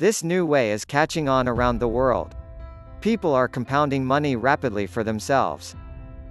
[0.00, 2.34] This new way is catching on around the world.
[3.02, 5.76] People are compounding money rapidly for themselves.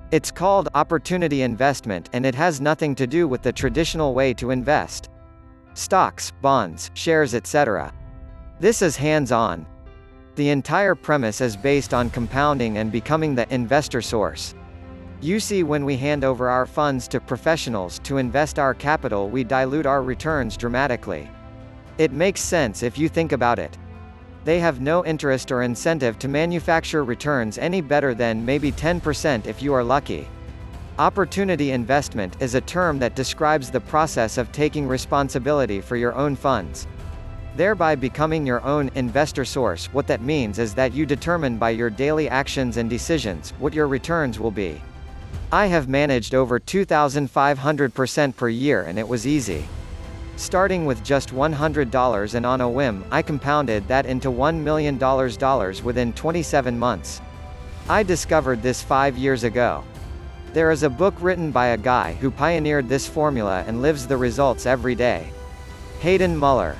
[0.10, 4.50] It's called opportunity investment and it has nothing to do with the traditional way to
[4.50, 5.12] invest.
[5.76, 7.94] Stocks, bonds, shares etc.
[8.60, 9.68] This is hands-on.
[10.34, 14.56] The entire premise is based on compounding and becoming the investor source.
[15.22, 19.44] You see when we hand over our funds to professionals to invest our capital we
[19.44, 21.30] dilute our returns dramatically.
[22.00, 23.78] It makes sense if you think about it.
[24.46, 29.62] They have no interest or incentive to manufacture returns any better than maybe 10% if
[29.62, 30.26] you are lucky.
[30.98, 36.38] Opportunity investment is a term that describes the process of taking responsibility for your own
[36.38, 36.88] funds.
[37.58, 39.88] Thereby becoming your own investor source.
[39.92, 43.90] What that means is that you determine by your daily actions and decisions what your
[43.90, 44.82] returns will be.
[45.52, 49.68] I have managed over 2,500% per year and it was easy.
[50.40, 54.98] Starting with just $100 and on a whim, I compounded that into $1 million
[55.84, 57.20] within 27 months.
[57.90, 59.84] I discovered this five years ago.
[60.54, 64.16] There is a book written by a guy who pioneered this formula and lives the
[64.16, 65.30] results every day.
[66.00, 66.78] Hayden Muller.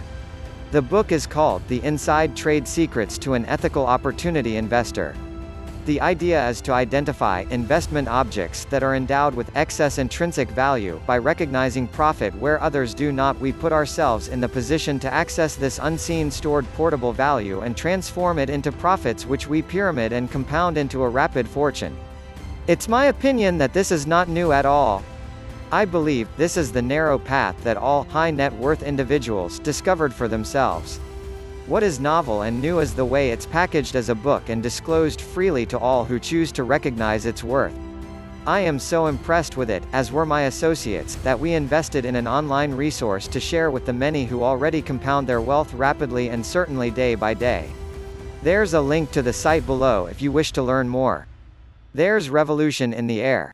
[0.72, 5.14] The book is called The Inside Trade Secrets to an Ethical Opportunity Investor.
[5.86, 11.18] The idea is to identify investment objects that are endowed with excess intrinsic value by
[11.18, 13.40] recognizing profit where others do not.
[13.40, 18.38] We put ourselves in the position to access this unseen stored portable value and transform
[18.40, 21.98] it into profits which we pyramid and compound into a rapid fortune.
[22.68, 25.04] It's my opinion that this is not new at all.
[25.72, 30.28] I believe this is the narrow path that all high net worth individuals discovered for
[30.28, 31.00] themselves.
[31.70, 35.22] What is novel and new is the way it's packaged as a book and disclosed
[35.22, 37.76] freely to all who choose to recognize its worth.
[38.48, 42.28] I am so impressed with it, as were my associates, that we invested in an
[42.28, 46.90] online resource to share with the many who already compound their wealth rapidly and certainly
[46.90, 47.70] day by day.
[48.42, 51.28] There's a link to the site below if you wish to learn more.
[51.94, 53.54] There's revolution in the air.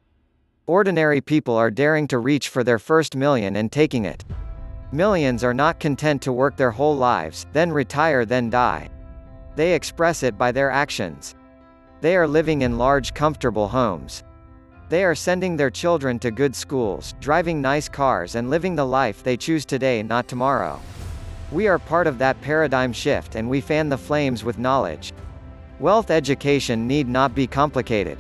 [0.67, 4.23] Ordinary people are daring to reach for their first million and taking it.
[4.95, 8.88] Millions are not content to work their whole lives, then retire then die.
[9.57, 11.35] They express it by their actions.
[12.00, 14.23] They are living in large comfortable homes.
[14.88, 19.22] They are sending their children to good schools, driving nice cars and living the life
[19.22, 20.79] they choose today not tomorrow.
[21.51, 25.11] We are part of that paradigm shift and we fan the flames with knowledge.
[25.81, 28.17] Wealth education need not be complicated.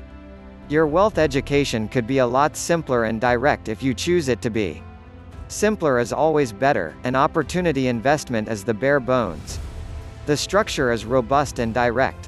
[0.67, 4.49] Your wealth education could be a lot simpler and direct if you choose it to
[4.49, 4.83] be.
[5.55, 9.57] Simpler is always better, and opportunity investment is the bare bones.
[10.25, 12.27] The structure is robust and direct.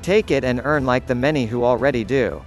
[0.00, 2.40] Take it and earn like the many who already do.